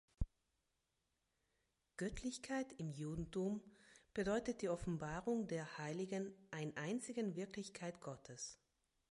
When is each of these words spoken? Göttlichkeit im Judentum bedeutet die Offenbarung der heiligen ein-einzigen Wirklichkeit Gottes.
Göttlichkeit 1.97 2.73
im 2.79 2.89
Judentum 2.89 3.61
bedeutet 4.15 4.63
die 4.63 4.69
Offenbarung 4.69 5.47
der 5.47 5.77
heiligen 5.77 6.33
ein-einzigen 6.49 7.35
Wirklichkeit 7.35 8.01
Gottes. 8.01 8.57